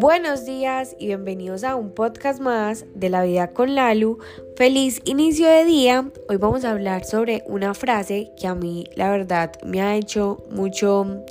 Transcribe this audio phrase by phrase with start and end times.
[0.00, 4.18] Buenos días y bienvenidos a un podcast más de la vida con Lalu.
[4.56, 6.10] Feliz inicio de día.
[6.28, 10.44] Hoy vamos a hablar sobre una frase que a mí la verdad me ha hecho
[10.50, 11.24] mucho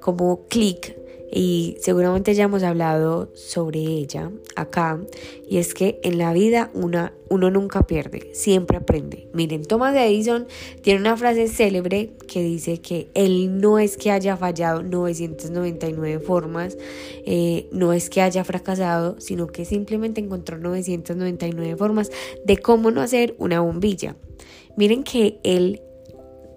[0.00, 0.97] como clic
[1.30, 5.00] y seguramente ya hemos hablado sobre ella acá
[5.48, 9.28] y es que en la vida una, uno nunca pierde, siempre aprende.
[9.32, 10.46] Miren, Thomas Edison
[10.82, 16.76] tiene una frase célebre que dice que él no es que haya fallado 999 formas,
[17.26, 22.10] eh, no es que haya fracasado, sino que simplemente encontró 999 formas
[22.44, 24.16] de cómo no hacer una bombilla.
[24.76, 25.82] Miren que él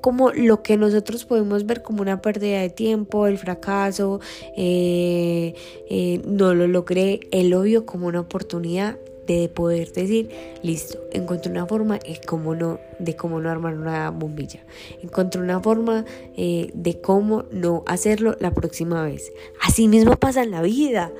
[0.02, 4.20] como lo que nosotros podemos ver como una pérdida de tiempo, el fracaso,
[4.58, 5.54] eh,
[5.90, 10.30] eh, no lo logré, él lo como una oportunidad de poder decir,
[10.64, 14.60] listo, encontré una forma de cómo no, de cómo no armar una bombilla,
[15.02, 16.06] encontré una forma
[16.36, 19.32] eh, de cómo no hacerlo la próxima vez.
[19.62, 21.12] Así mismo pasa en la vida.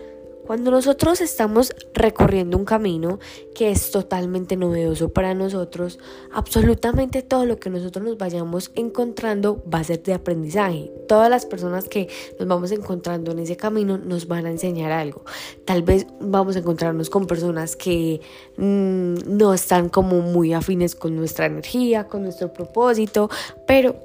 [0.52, 3.20] Cuando nosotros estamos recorriendo un camino
[3.56, 5.98] que es totalmente novedoso para nosotros,
[6.30, 10.92] absolutamente todo lo que nosotros nos vayamos encontrando va a ser de aprendizaje.
[11.08, 15.24] Todas las personas que nos vamos encontrando en ese camino nos van a enseñar algo.
[15.64, 18.20] Tal vez vamos a encontrarnos con personas que
[18.58, 23.30] mm, no están como muy afines con nuestra energía, con nuestro propósito,
[23.66, 23.96] pero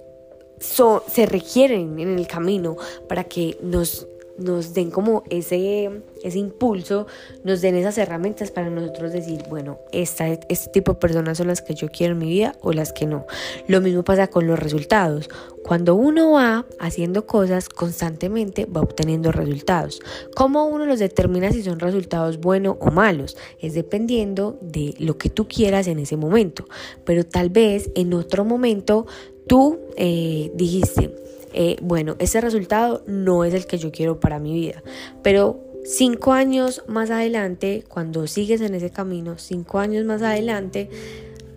[0.60, 2.76] se requieren en el camino
[3.08, 4.06] para que nos
[4.38, 7.06] nos den como ese, ese impulso,
[7.44, 11.62] nos den esas herramientas para nosotros decir, bueno, esta, este tipo de personas son las
[11.62, 13.26] que yo quiero en mi vida o las que no.
[13.66, 15.28] Lo mismo pasa con los resultados.
[15.62, 20.00] Cuando uno va haciendo cosas constantemente, va obteniendo resultados.
[20.34, 23.36] ¿Cómo uno los determina si son resultados buenos o malos?
[23.60, 26.66] Es dependiendo de lo que tú quieras en ese momento.
[27.04, 29.06] Pero tal vez en otro momento
[29.46, 31.14] tú eh, dijiste,
[31.56, 34.82] eh, bueno, ese resultado no es el que yo quiero para mi vida,
[35.22, 40.90] pero cinco años más adelante, cuando sigues en ese camino, cinco años más adelante,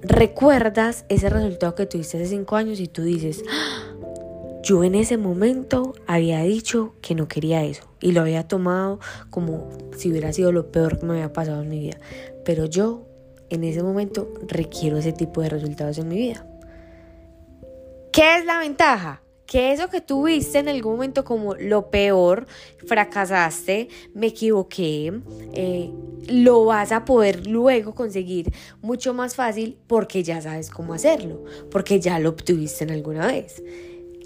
[0.01, 3.93] recuerdas ese resultado que tuviste hace cinco años y tú dices, ah,
[4.63, 9.67] yo en ese momento había dicho que no quería eso y lo había tomado como
[9.97, 11.97] si hubiera sido lo peor que me había pasado en mi vida.
[12.45, 13.05] Pero yo
[13.49, 16.45] en ese momento requiero ese tipo de resultados en mi vida.
[18.13, 19.23] ¿Qué es la ventaja?
[19.49, 22.45] Que eso que tuviste en algún momento como lo peor,
[22.85, 25.11] fracasaste, me equivoqué,
[25.53, 25.91] eh,
[26.27, 31.99] lo vas a poder luego conseguir mucho más fácil porque ya sabes cómo hacerlo, porque
[31.99, 33.63] ya lo obtuviste en alguna vez.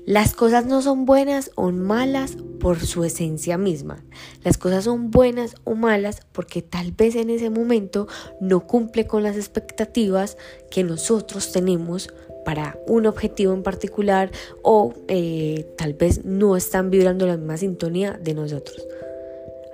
[0.06, 4.04] Las cosas no son buenas o malas por su esencia misma.
[4.44, 8.10] Las cosas son buenas o malas porque tal vez en ese momento
[8.42, 10.36] no cumple con las expectativas
[10.70, 12.10] que nosotros tenemos
[12.44, 14.31] para un objetivo en particular
[14.62, 18.86] o eh, tal vez no están vibrando la misma sintonía de nosotros.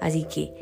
[0.02, 0.54] Así que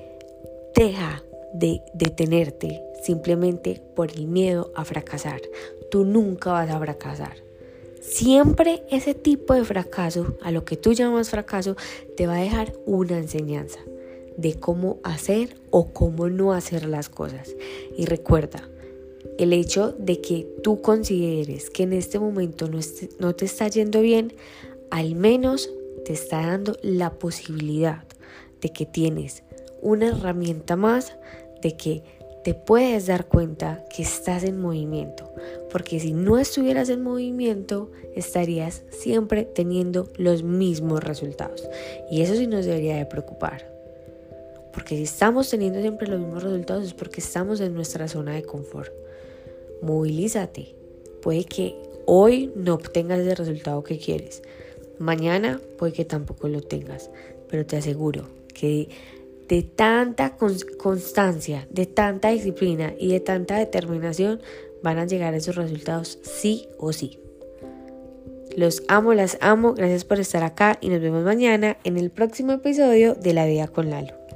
[0.75, 1.23] deja
[1.53, 5.41] de detenerte simplemente por el miedo a fracasar.
[5.89, 7.47] Tú nunca vas a fracasar.
[8.01, 11.75] Siempre ese tipo de fracaso, a lo que tú llamas fracaso,
[12.15, 13.79] te va a dejar una enseñanza
[14.37, 17.55] de cómo hacer o cómo no hacer las cosas.
[17.97, 18.69] Y recuerda,
[19.37, 22.69] el hecho de que tú consideres que en este momento
[23.19, 24.33] no, te está yendo bien,
[24.89, 25.69] al menos
[26.05, 28.03] te está dando la posibilidad
[28.61, 29.43] de que tienes
[29.81, 31.15] una herramienta más,
[31.61, 32.03] de que
[32.43, 35.31] te puedes dar cuenta que estás en movimiento.
[35.69, 41.67] Porque si no estuvieras en movimiento, estarías siempre teniendo los mismos resultados.
[42.09, 43.69] Y eso sí nos debería de preocupar.
[44.73, 48.43] Porque si estamos teniendo siempre los mismos resultados es porque estamos en nuestra zona de
[48.43, 48.93] confort
[49.81, 50.75] movilízate.
[51.21, 54.41] Puede que hoy no obtengas el resultado que quieres.
[54.99, 57.09] Mañana puede que tampoco lo tengas.
[57.49, 58.89] Pero te aseguro que
[59.47, 64.41] de tanta constancia, de tanta disciplina y de tanta determinación
[64.83, 67.19] van a llegar esos resultados sí o sí.
[68.55, 69.73] Los amo, las amo.
[69.73, 73.67] Gracias por estar acá y nos vemos mañana en el próximo episodio de La Vida
[73.67, 74.26] con Lalo.